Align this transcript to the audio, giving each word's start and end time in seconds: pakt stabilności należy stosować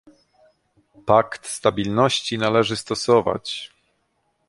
pakt 1.05 1.45
stabilności 1.47 2.37
należy 2.37 2.77
stosować 2.77 3.71